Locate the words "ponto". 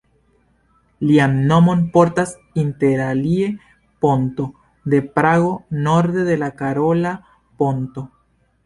4.07-4.49, 7.61-8.07